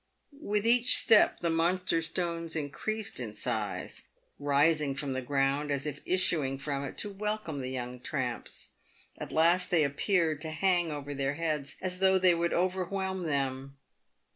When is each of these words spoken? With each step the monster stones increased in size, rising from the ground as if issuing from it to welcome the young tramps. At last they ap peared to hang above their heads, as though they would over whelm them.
With 0.41 0.65
each 0.65 0.97
step 0.97 1.41
the 1.41 1.51
monster 1.51 2.01
stones 2.01 2.55
increased 2.55 3.19
in 3.19 3.35
size, 3.35 4.01
rising 4.39 4.95
from 4.95 5.13
the 5.13 5.21
ground 5.21 5.69
as 5.69 5.85
if 5.85 6.01
issuing 6.07 6.57
from 6.57 6.83
it 6.83 6.97
to 7.01 7.09
welcome 7.13 7.61
the 7.61 7.69
young 7.69 7.99
tramps. 7.99 8.69
At 9.19 9.31
last 9.31 9.69
they 9.69 9.85
ap 9.85 9.97
peared 9.97 10.41
to 10.41 10.49
hang 10.49 10.89
above 10.89 11.17
their 11.17 11.35
heads, 11.35 11.75
as 11.83 11.99
though 11.99 12.17
they 12.17 12.33
would 12.33 12.51
over 12.51 12.85
whelm 12.85 13.27
them. 13.27 13.77